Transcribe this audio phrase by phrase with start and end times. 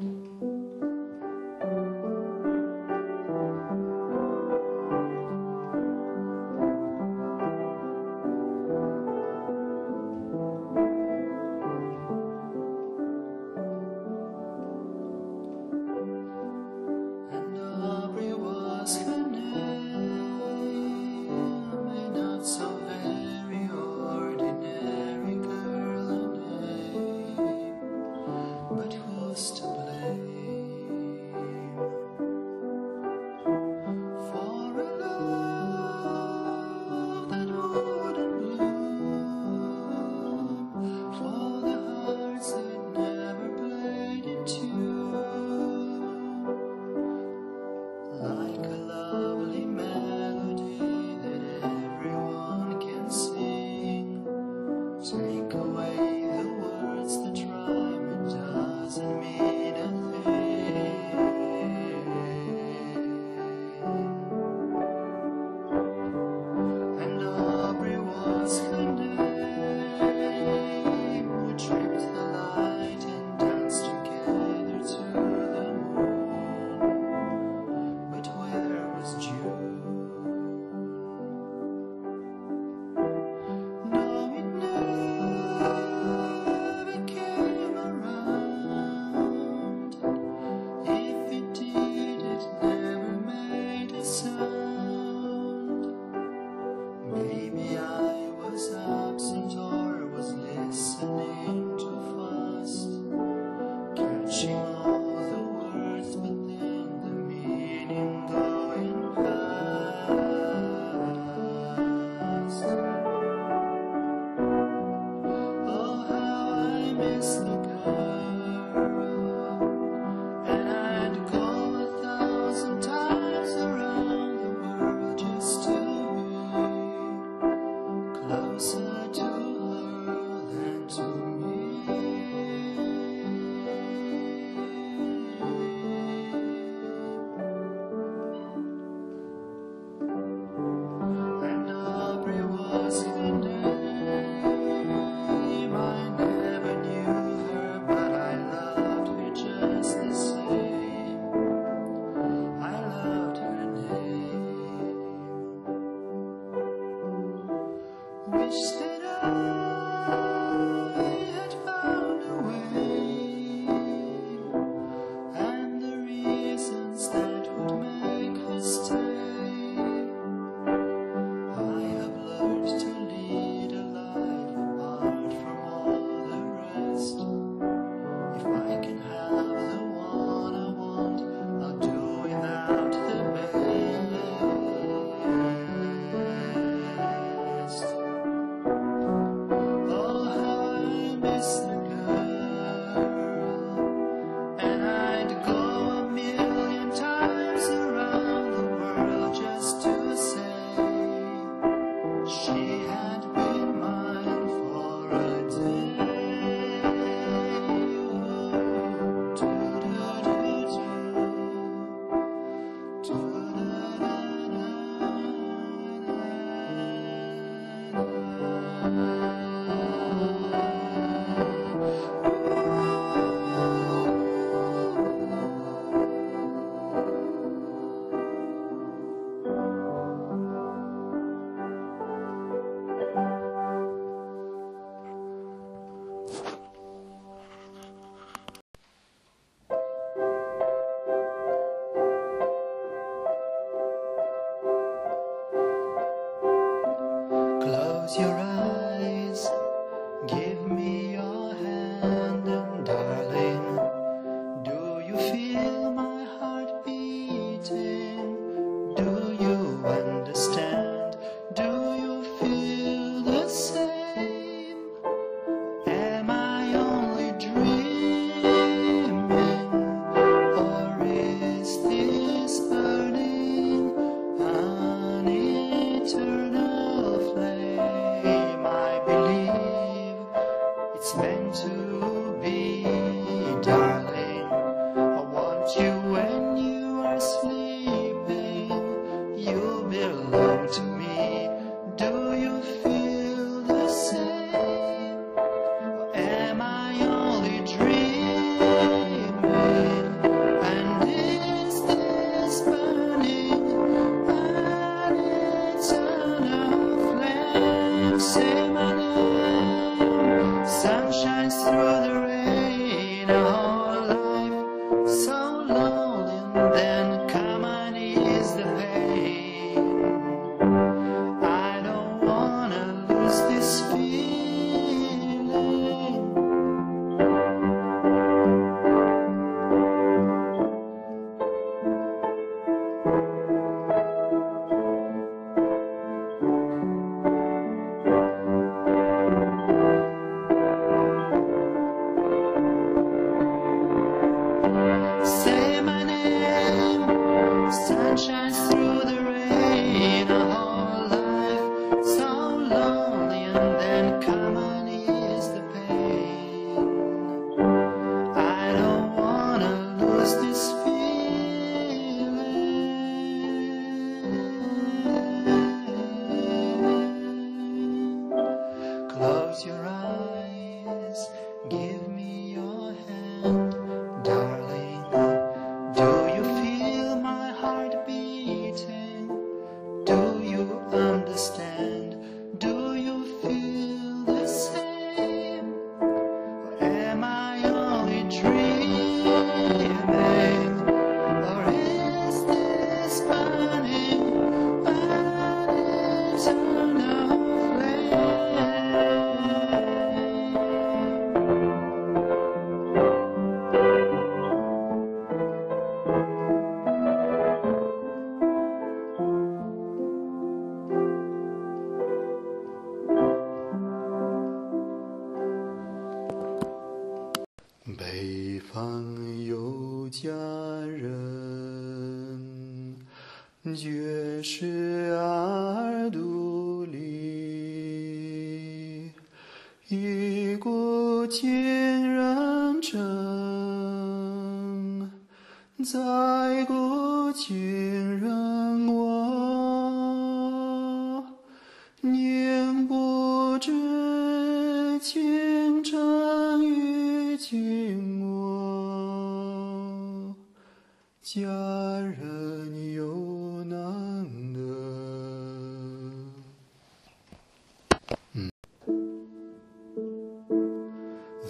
[0.00, 0.39] And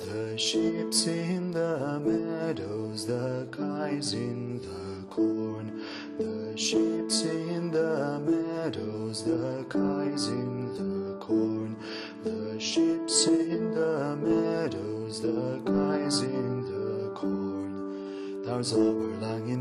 [0.06, 5.84] The sheep's in the meadows, the kais in the corn.
[6.18, 11.76] The sheep's in the meadows, the kais in the corn.
[12.24, 18.42] The sheep's in the meadows, the kais in the corn.
[18.44, 19.09] There's a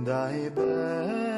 [0.10, 1.29] 在ด้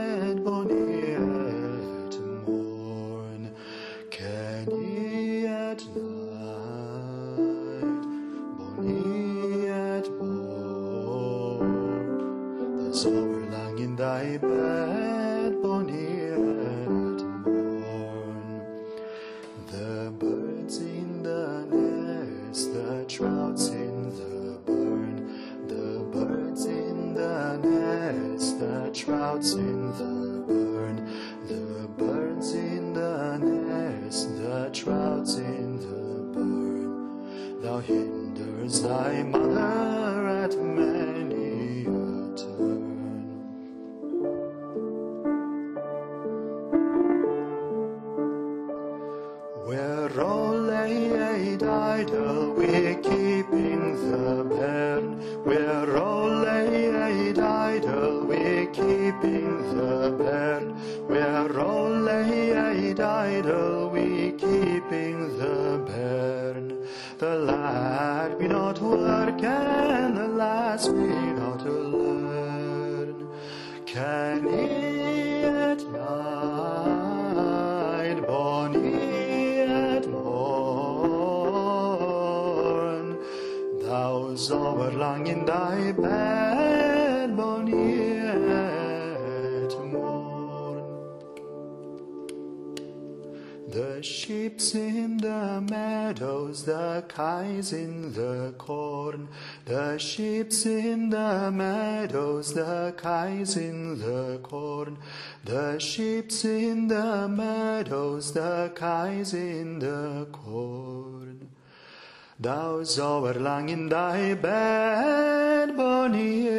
[112.41, 116.57] Thou zower lang in thy bed, bonniet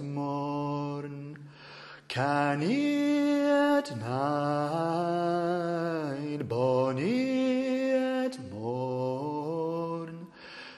[0.00, 1.38] morn,
[2.08, 4.18] can yet night,
[6.48, 10.26] bonniet morn.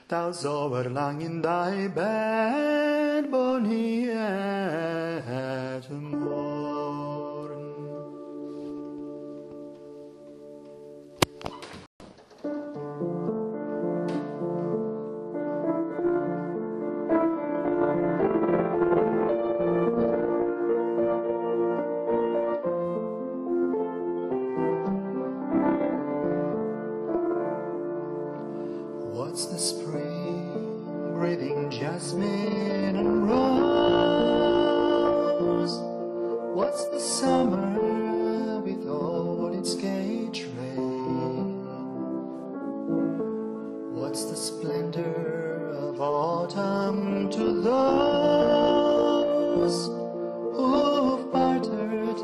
[0.06, 5.09] Thou zower lang in thy bed, bonniet
[32.09, 33.69] and rose.
[36.57, 41.66] What's the summer without its gay train?
[43.95, 48.71] What's the splendor of autumn to those
[50.57, 52.19] who've bartered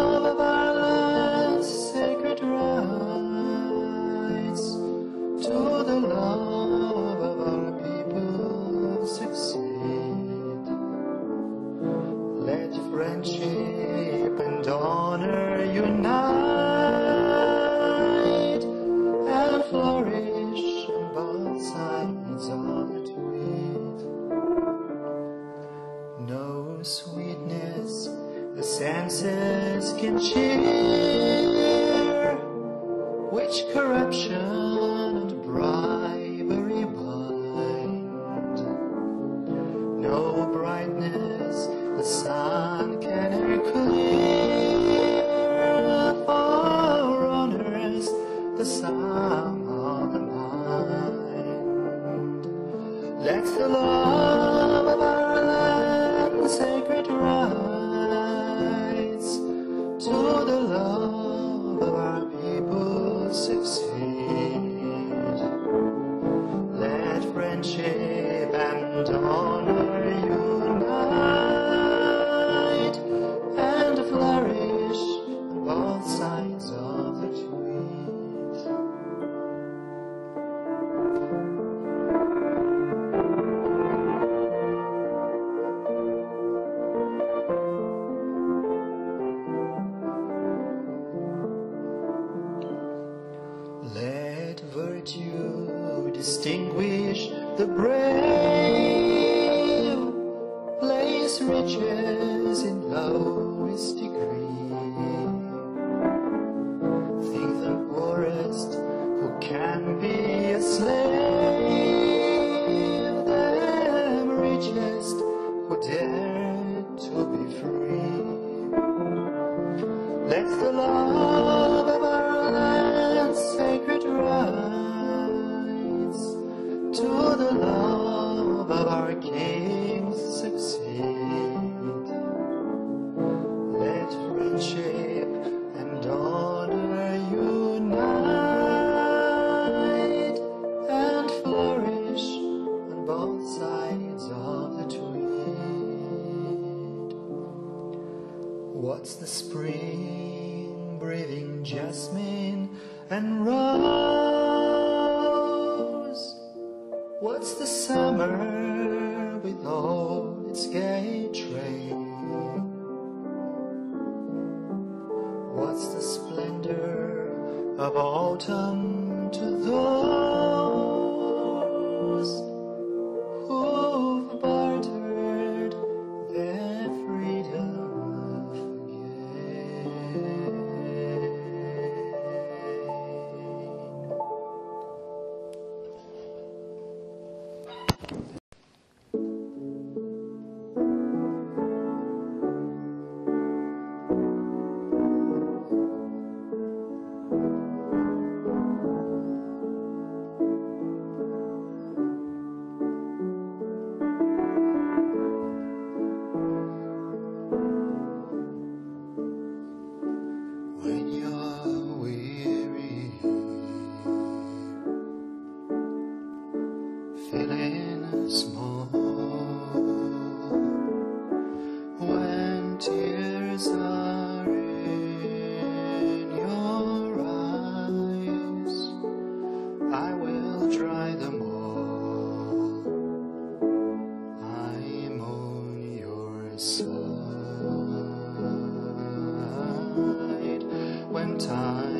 [241.09, 241.92] when times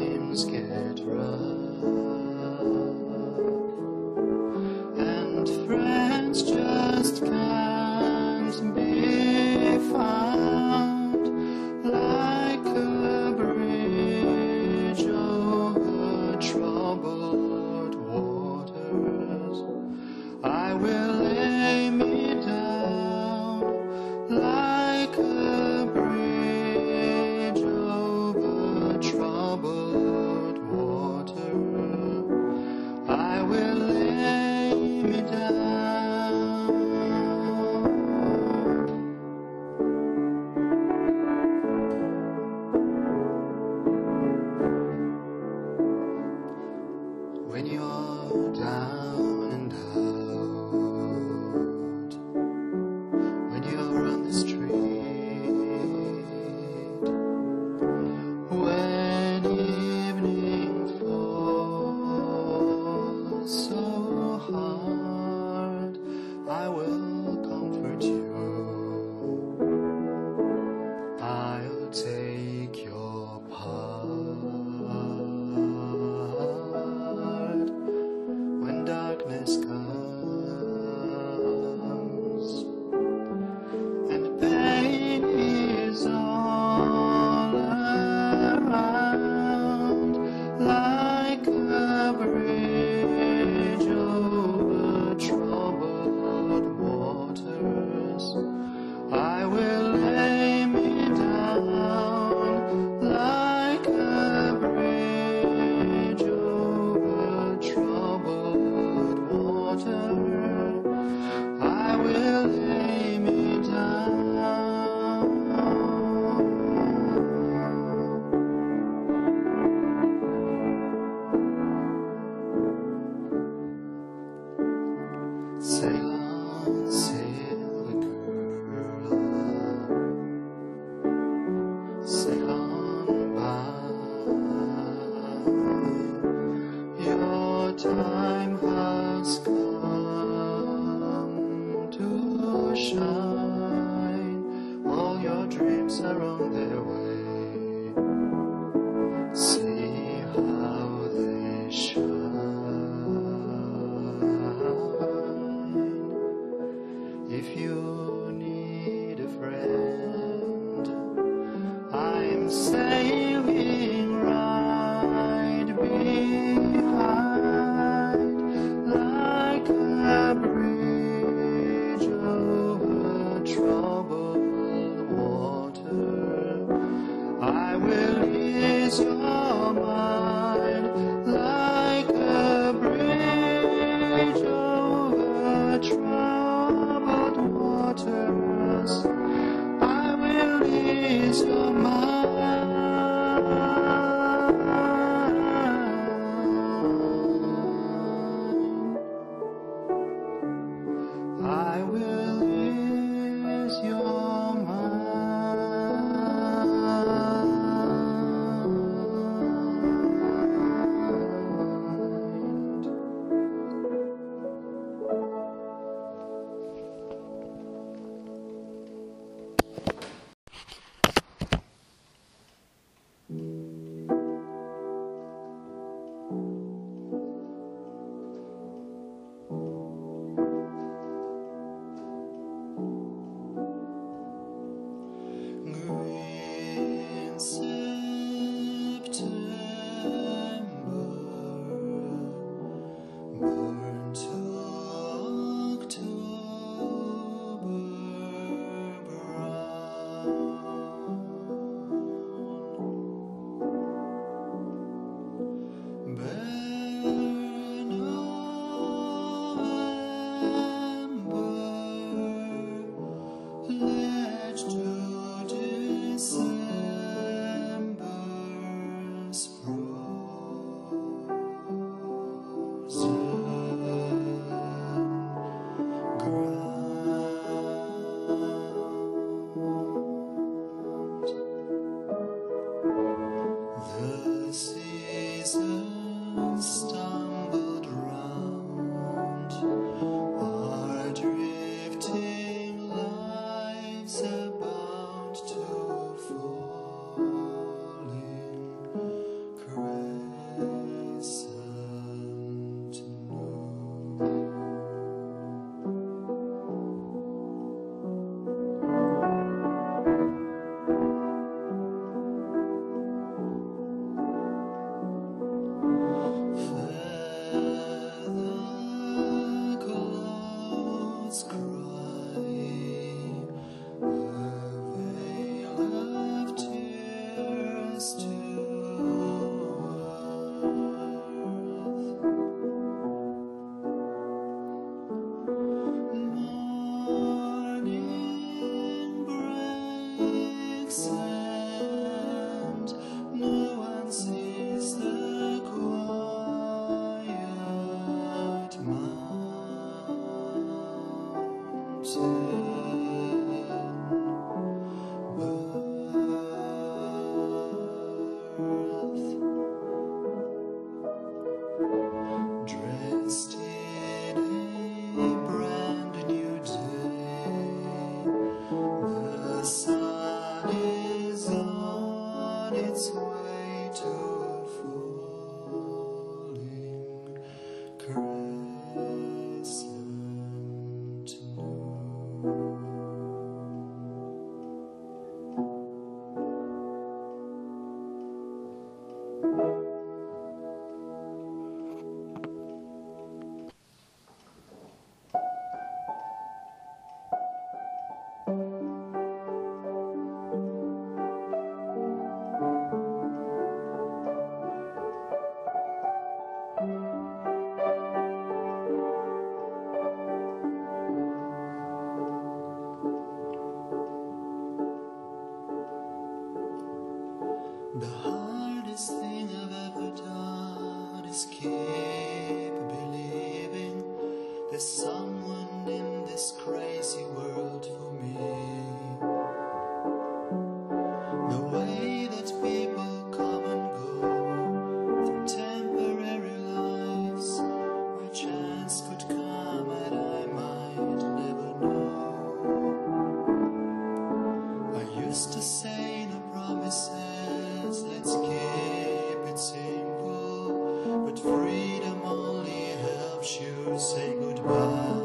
[445.34, 448.04] just to say no promises.
[448.04, 451.26] Let's keep it simple.
[451.26, 455.23] But freedom only helps you say goodbye.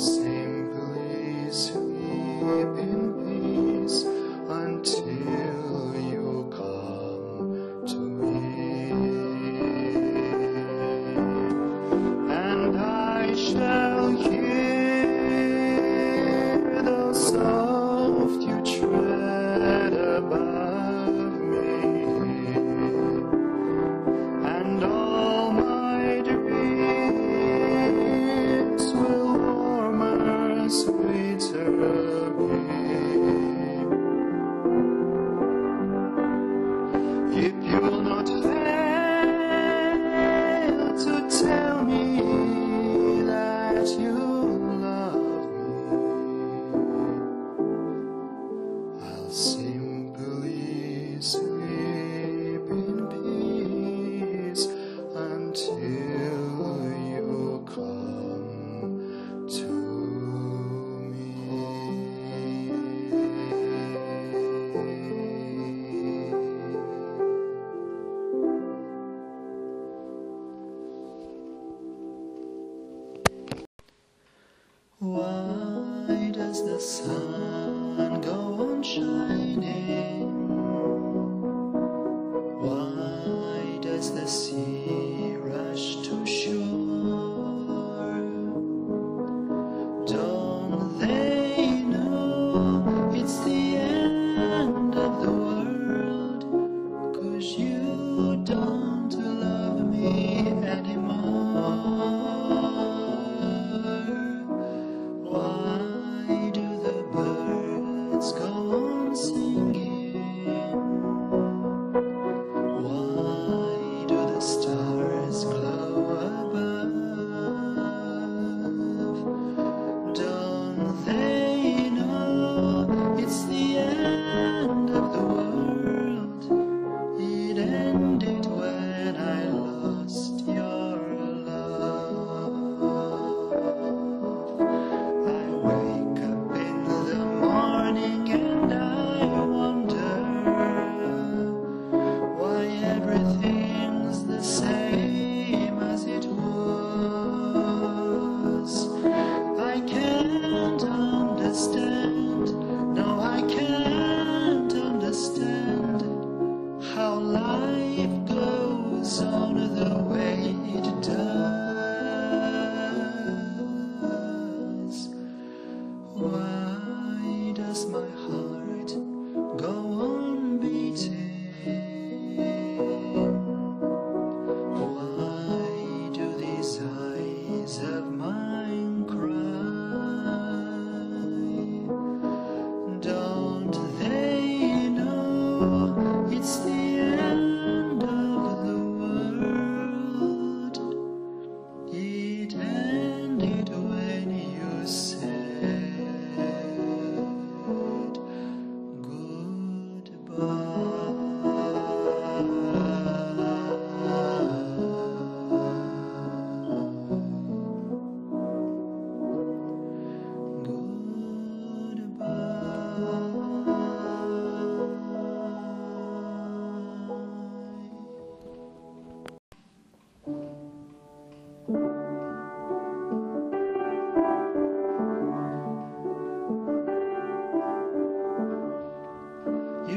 [0.00, 3.29] simply sweeping.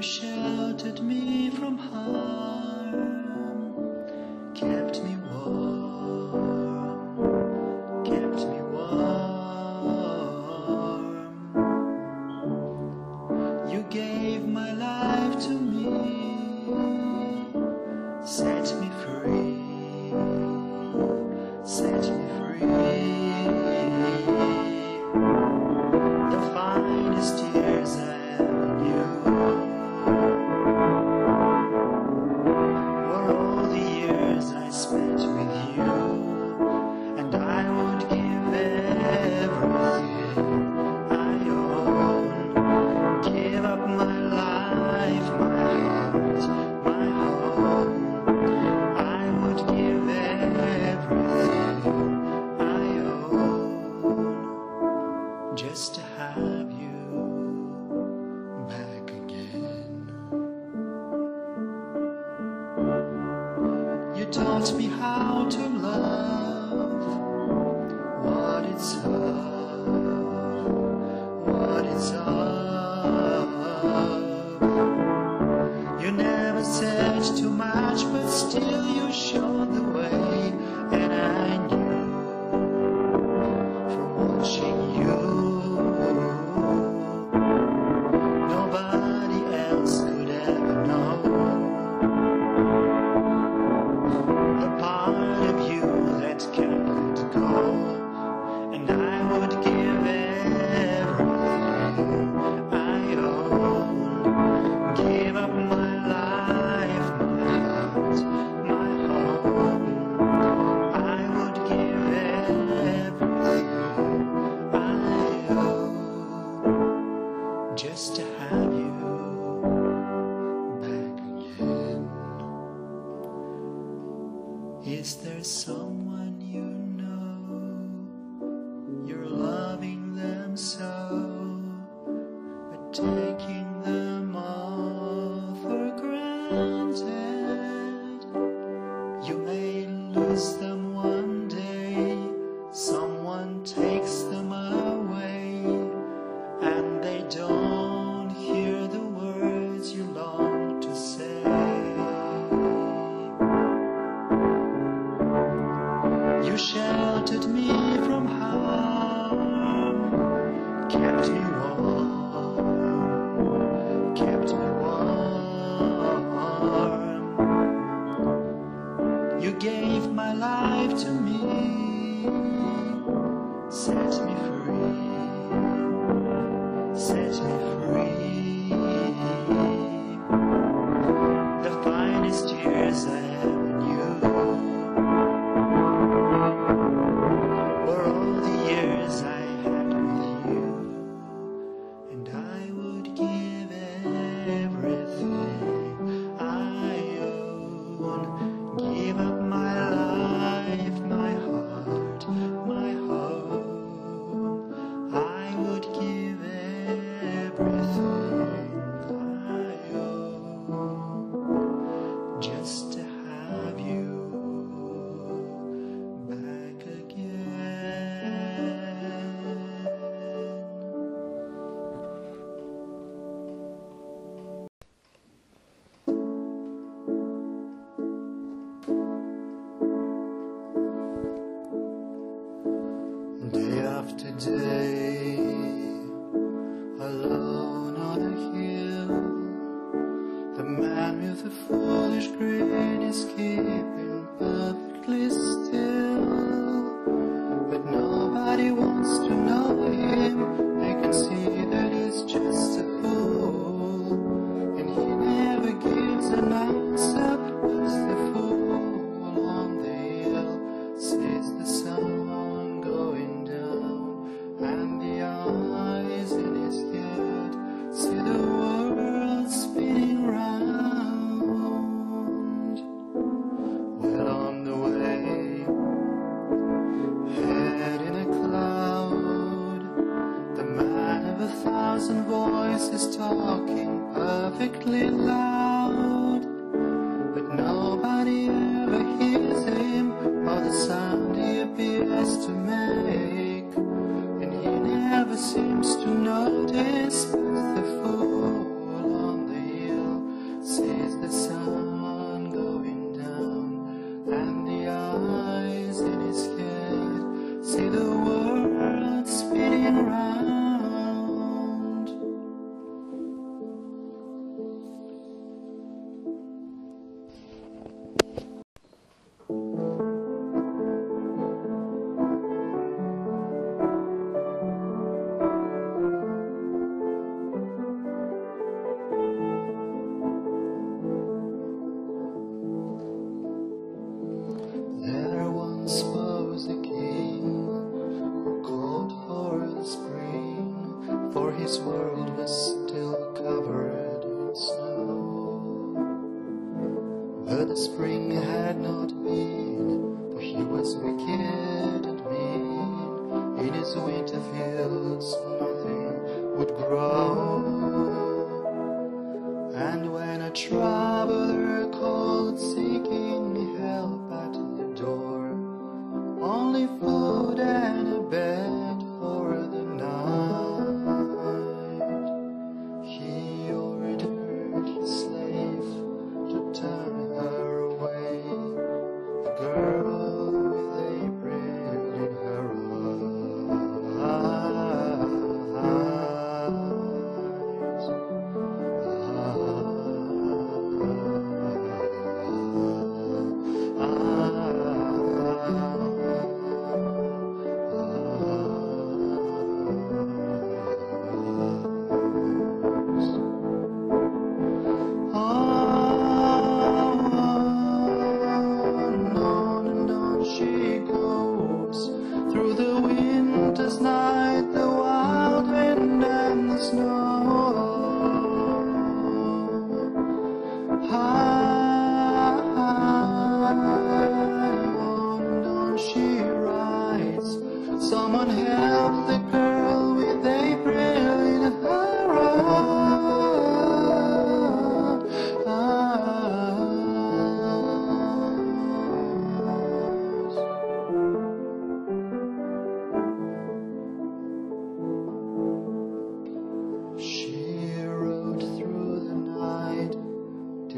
[0.03, 2.62] Sheltered me from harm,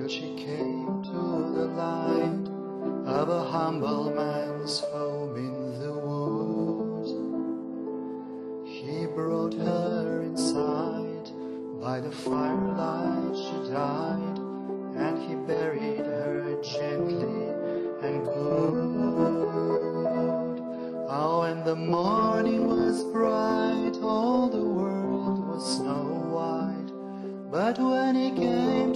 [0.05, 1.21] Till she came to
[1.57, 2.47] the light
[3.07, 7.07] of a humble man's home in the wood.
[8.67, 11.31] He brought her inside,
[11.81, 14.37] by the firelight she died,
[14.95, 17.49] and he buried her gently
[18.03, 18.85] and good.
[21.09, 26.91] Oh, and the morning was bright, all the world was snow white,
[27.49, 28.94] but when he came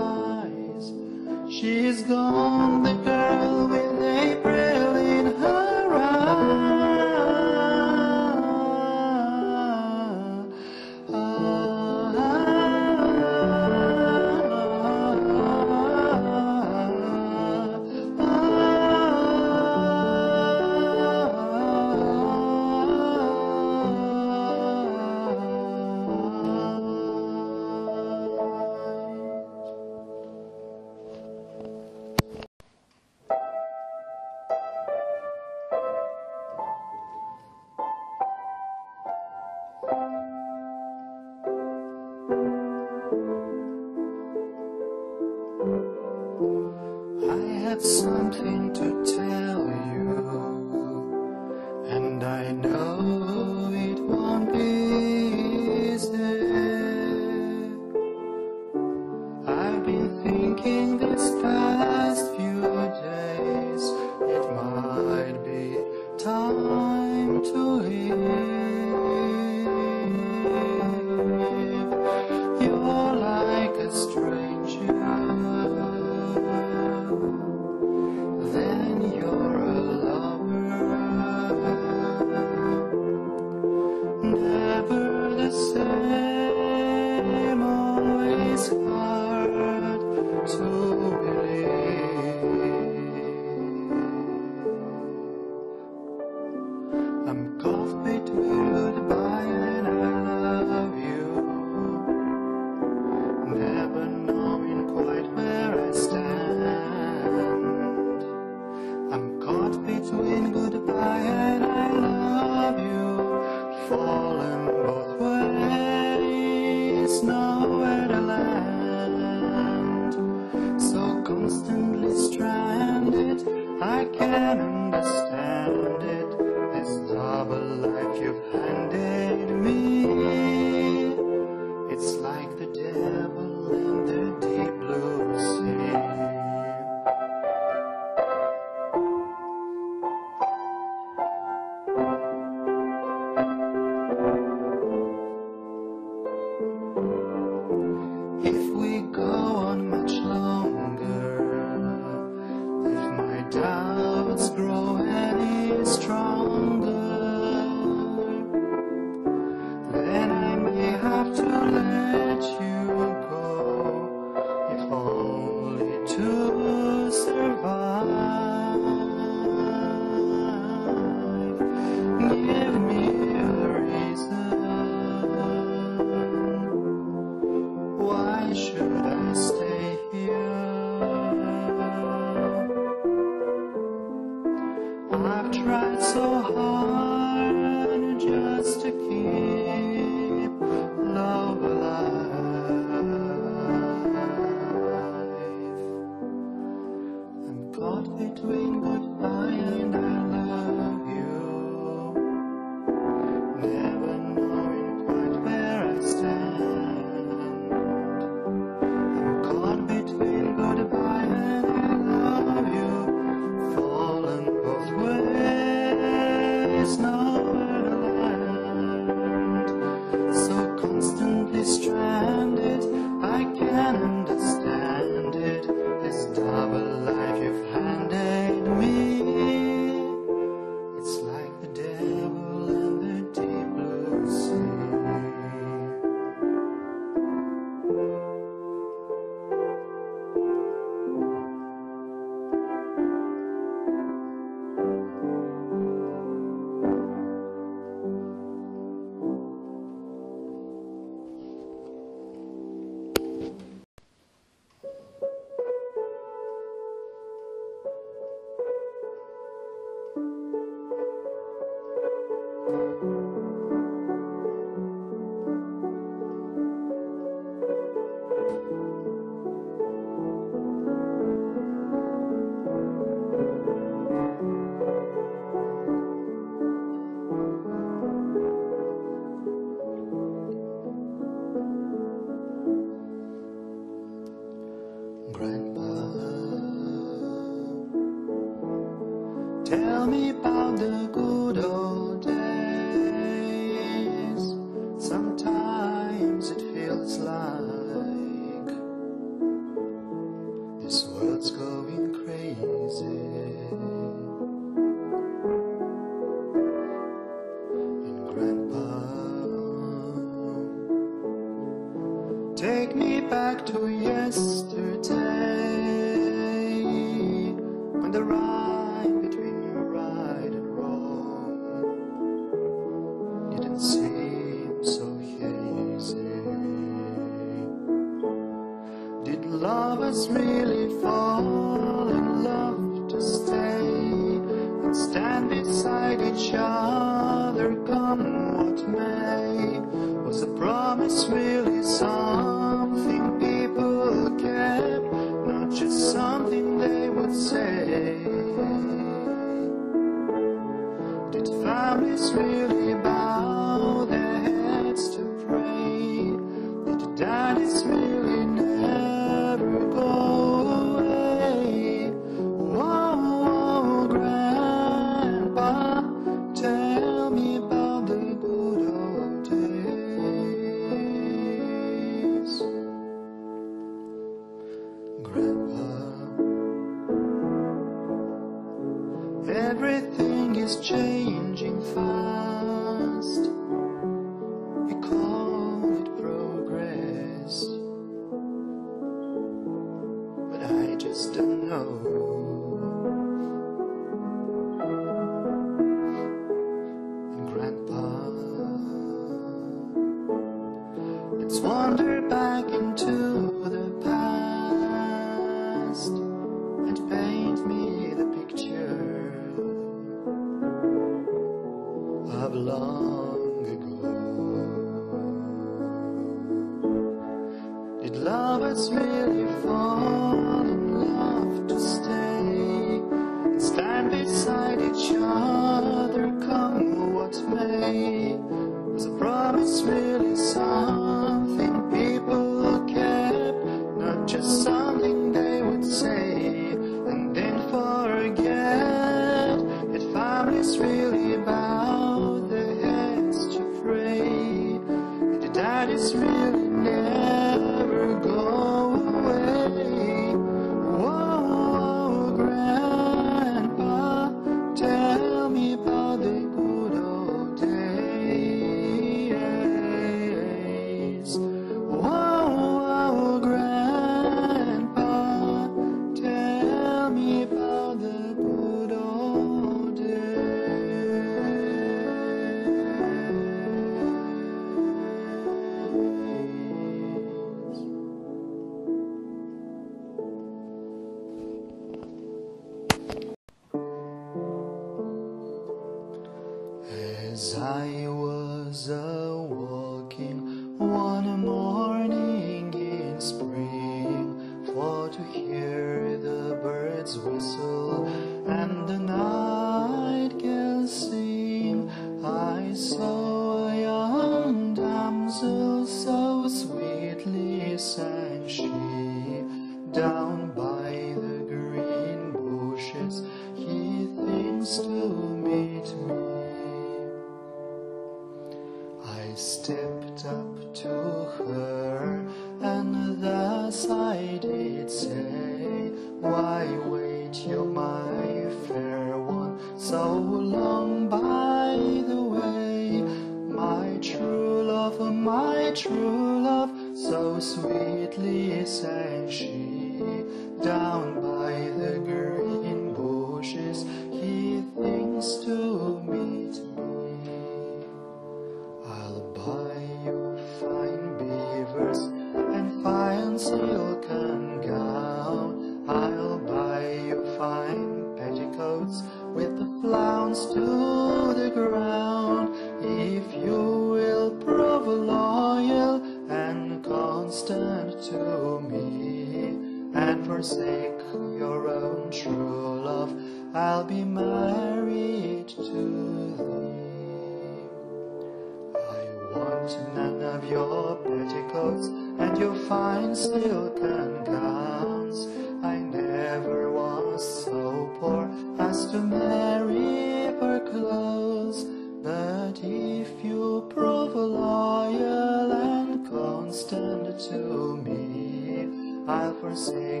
[599.67, 600.00] I'll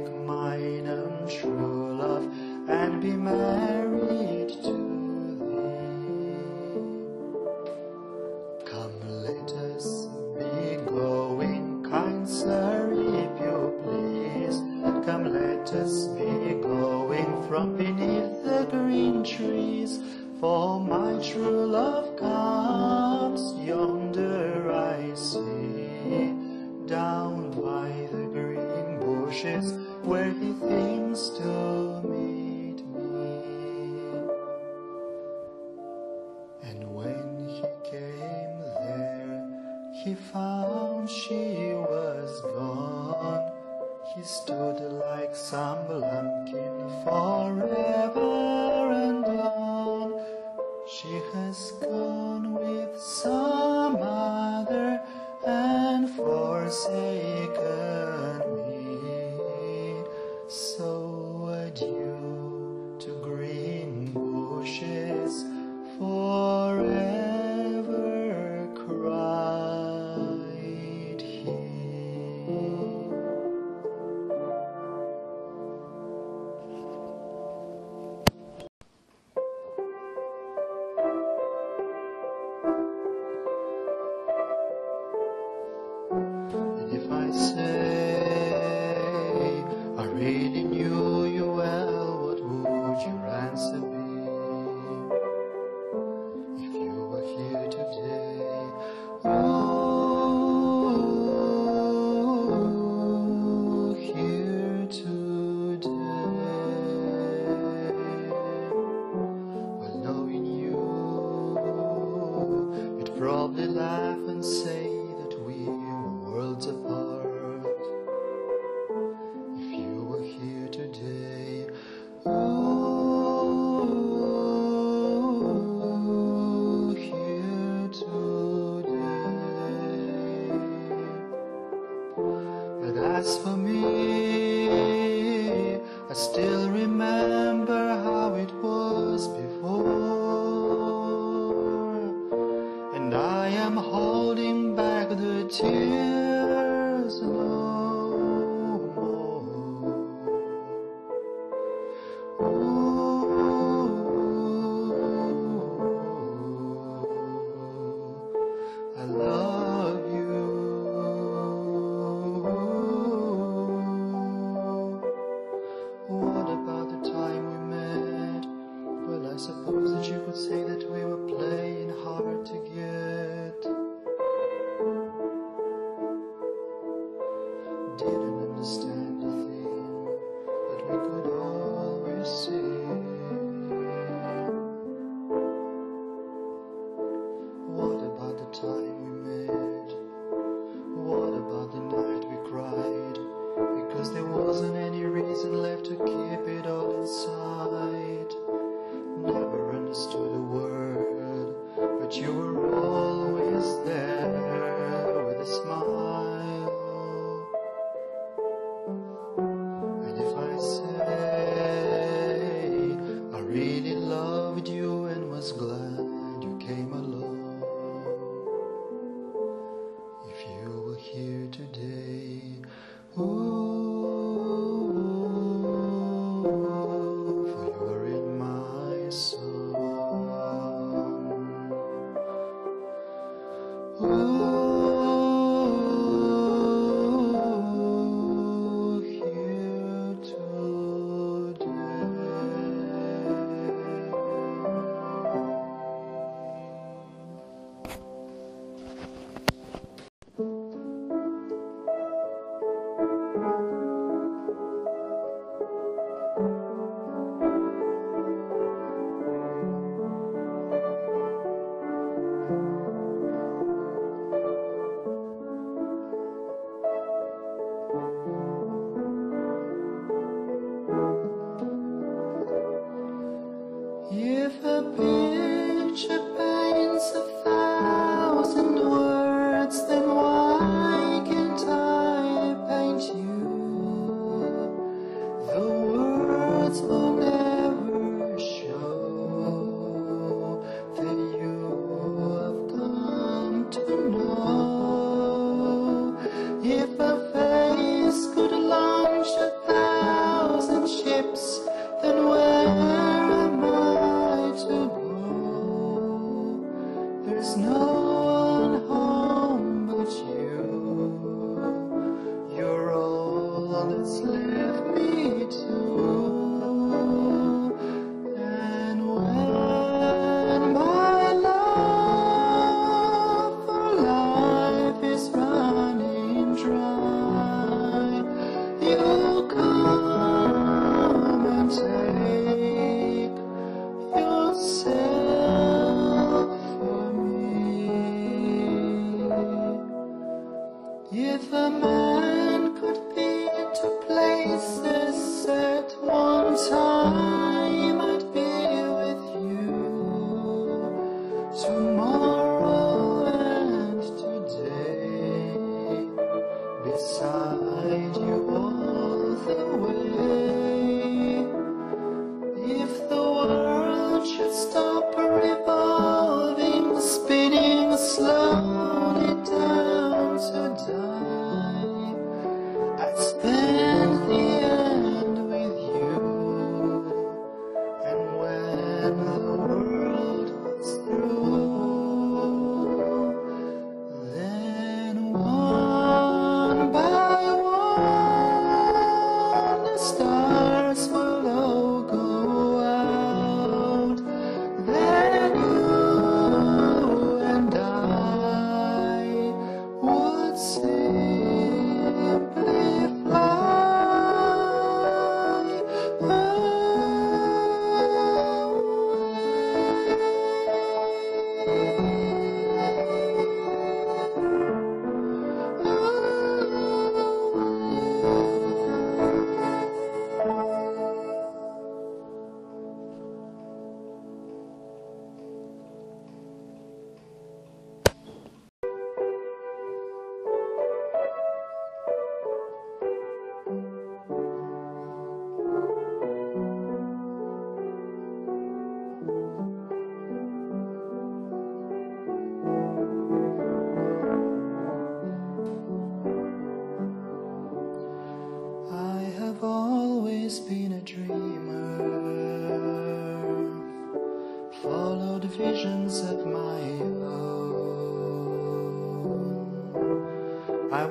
[217.11, 217.50] came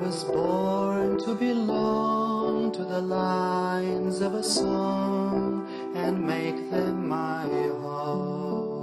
[0.01, 7.45] was born to belong to the lines of a song and make them my
[7.83, 8.81] home.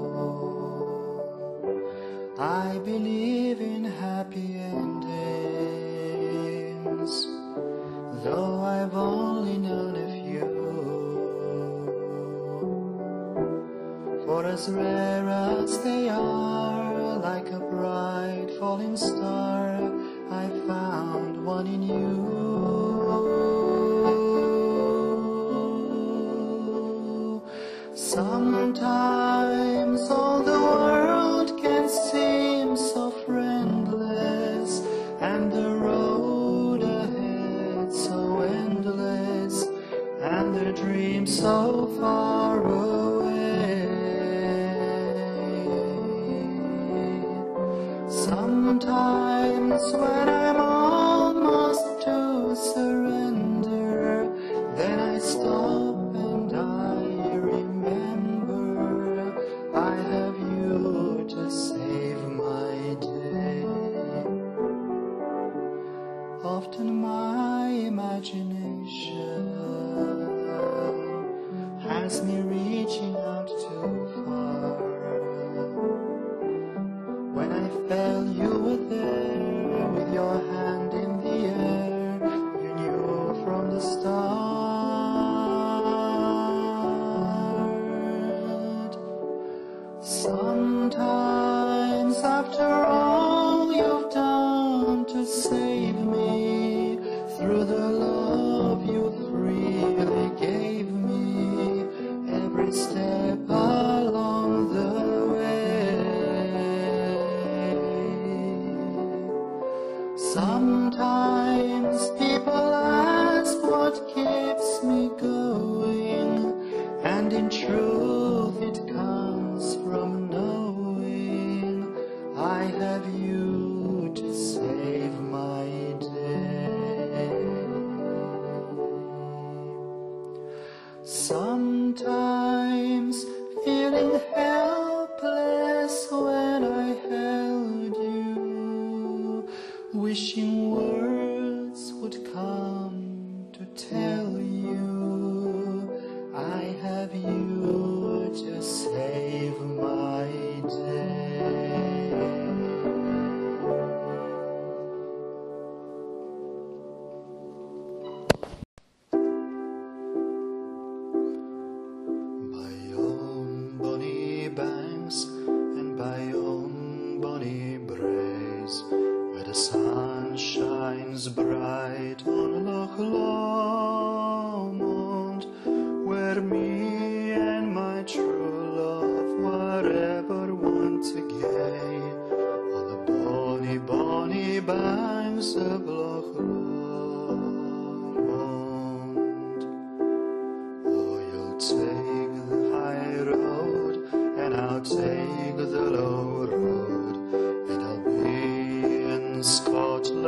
[2.38, 5.06] I believe in happy endings,
[8.22, 10.48] though I've only known a few.
[14.24, 15.07] For as rare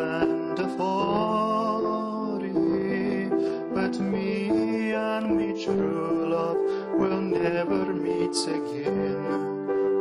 [0.00, 2.52] land of Ori.
[3.74, 6.60] But me and me true love
[6.98, 9.26] will never meet again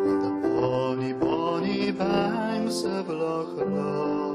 [0.09, 4.28] on the bonny, bonny banks of Loch Lomond.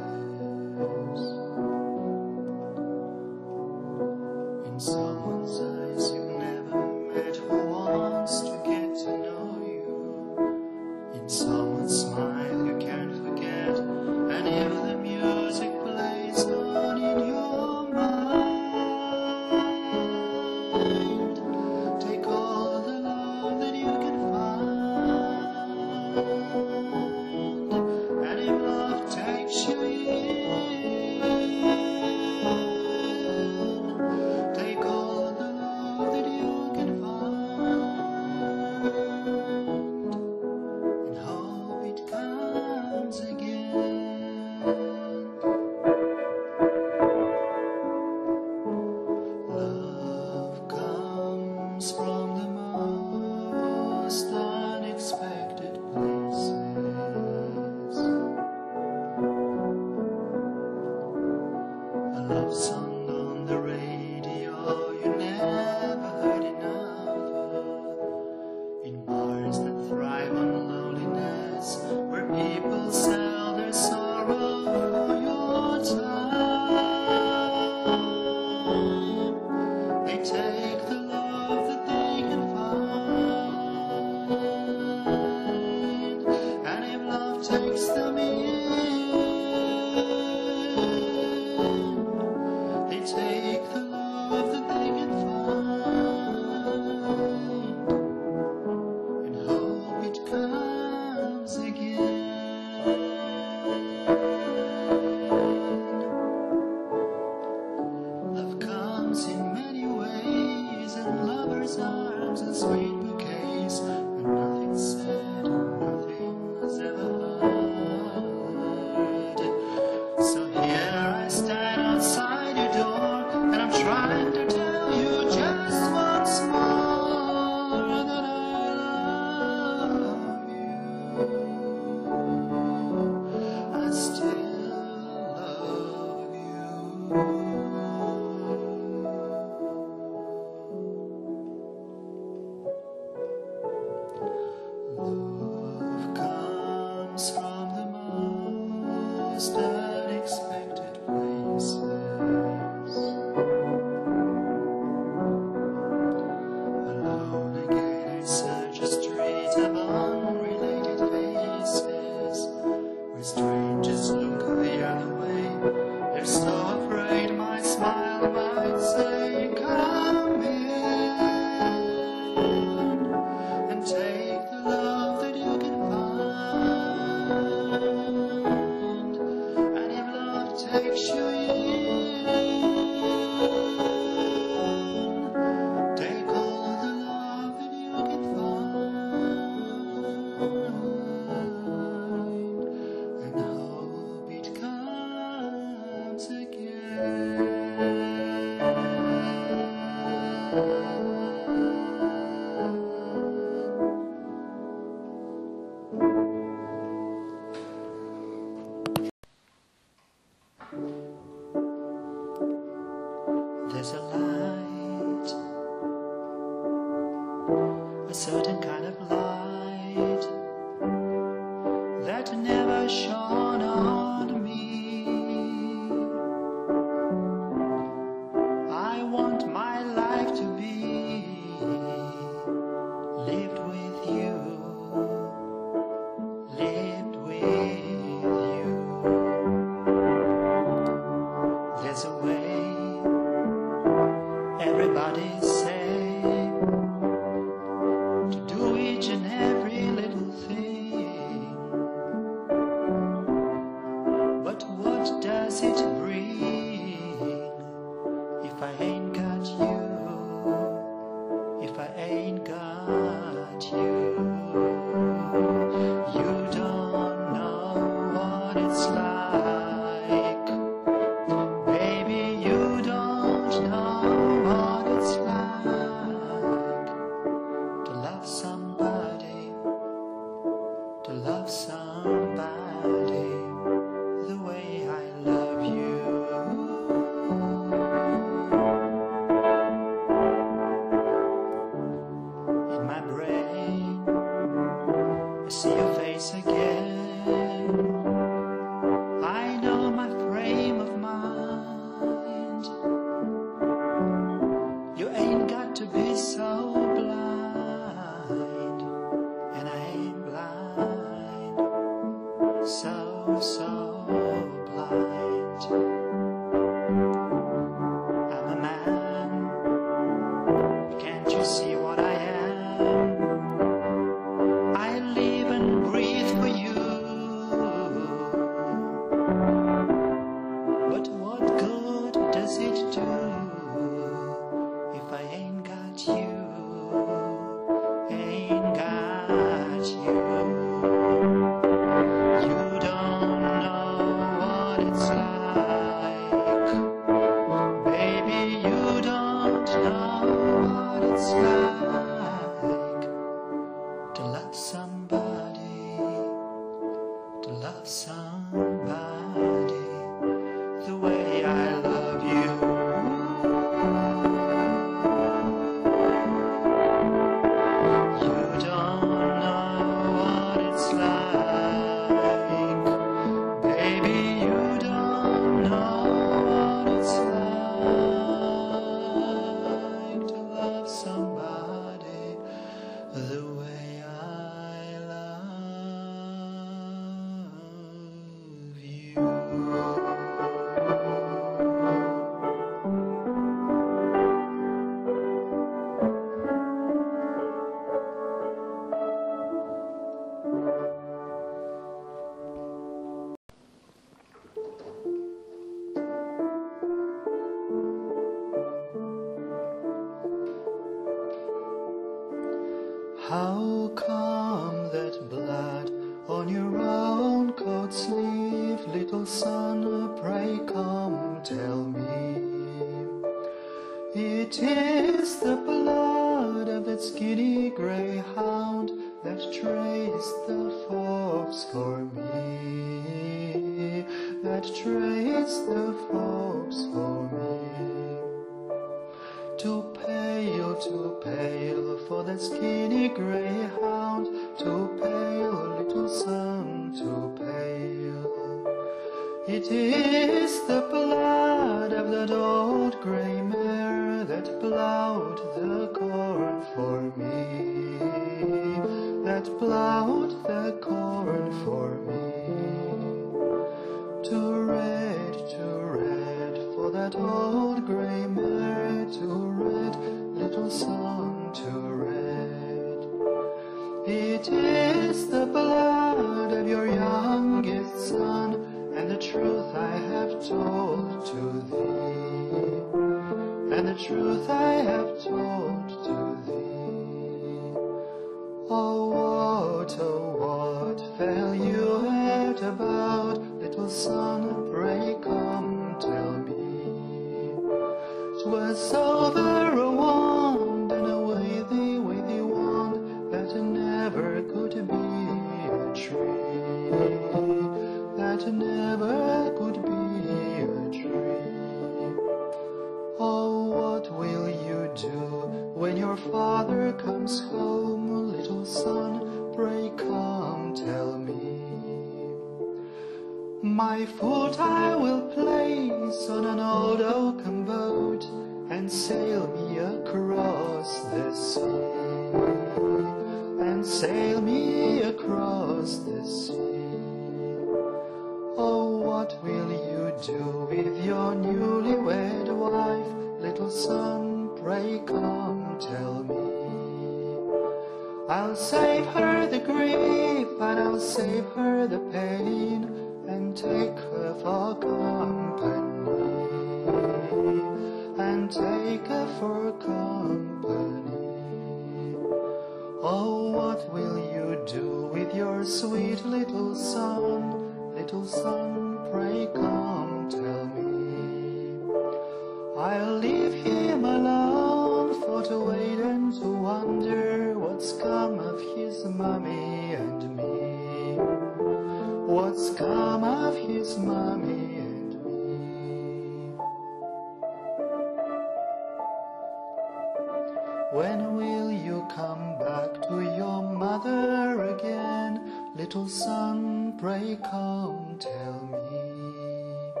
[590.92, 595.70] When will you come back to your mother again?
[595.76, 600.00] Little son, pray come tell me.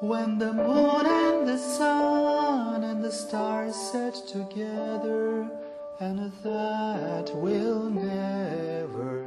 [0.00, 5.46] When the moon and the sun and the stars set together,
[6.00, 9.19] and that will never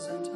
[0.00, 0.29] wasn't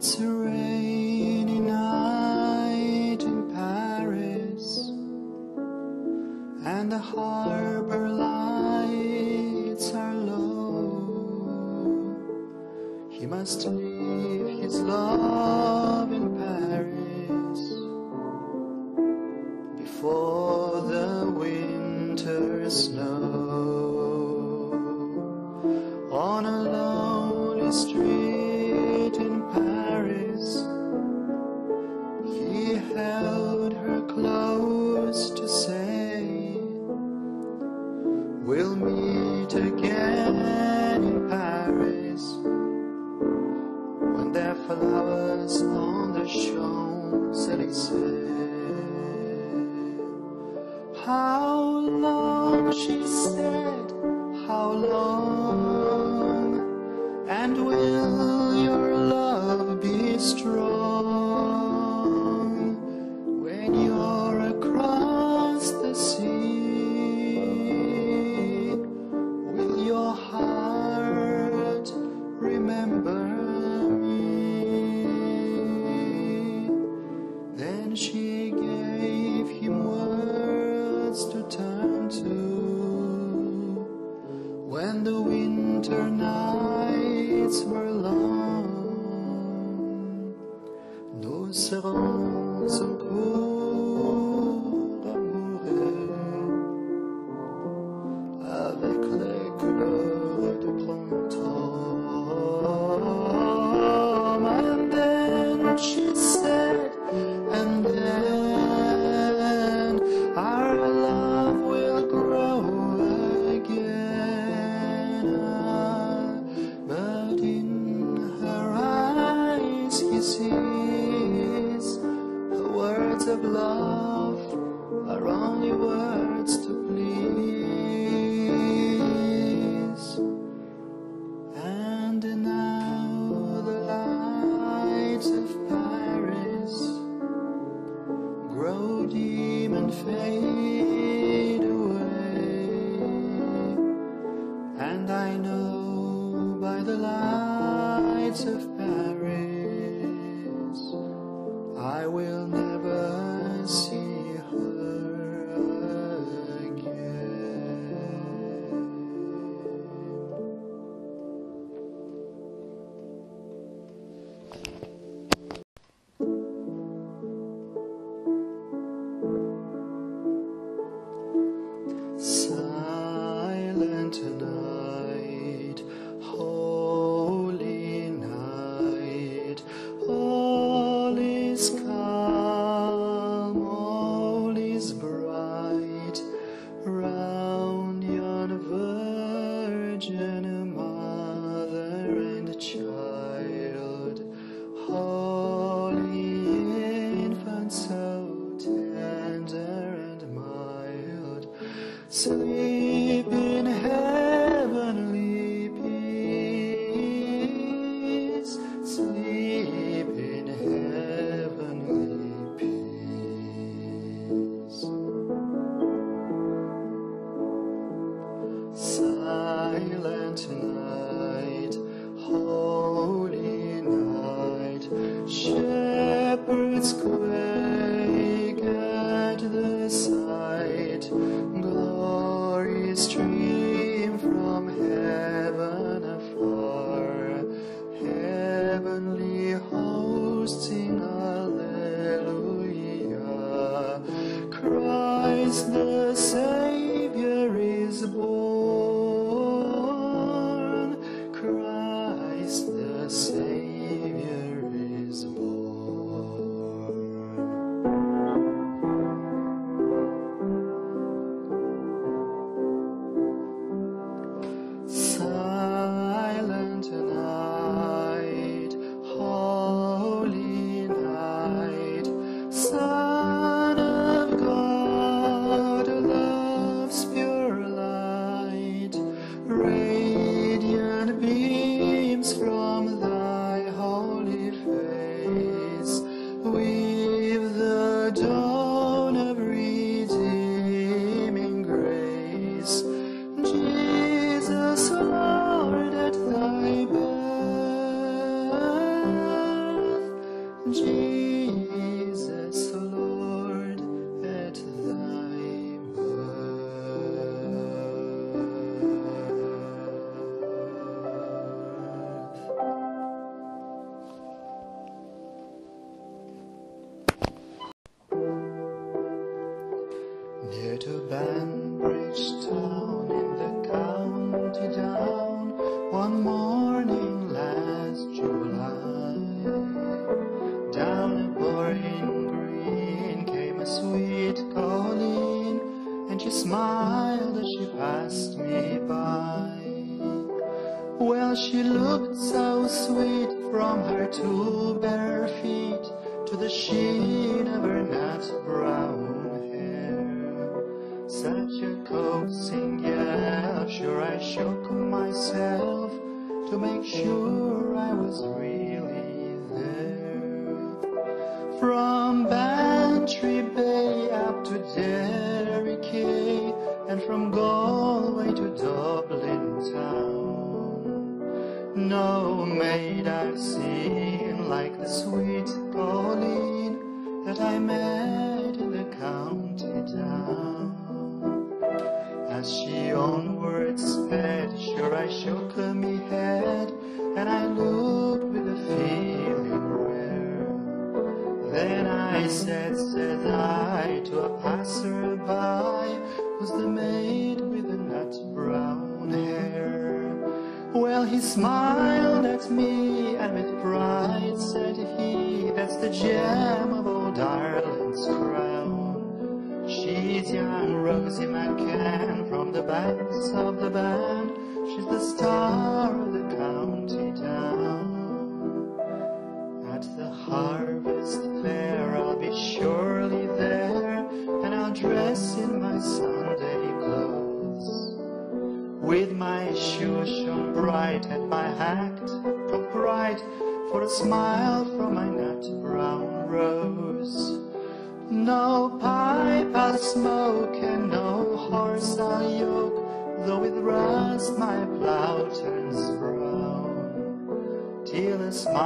[0.00, 0.67] It's a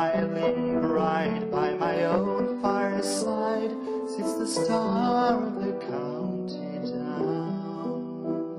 [0.03, 3.71] I lay right by my own fireside,
[4.09, 8.59] sits the star of the County Down.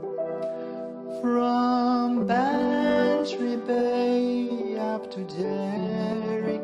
[1.22, 6.61] From Bantry Bay up to Derry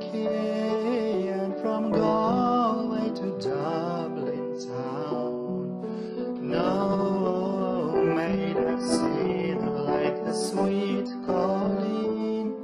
[1.27, 6.39] and from Galway to Dublin town.
[6.41, 12.55] No maid I've seen like the sweet Colleen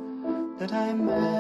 [0.59, 1.34] that I met.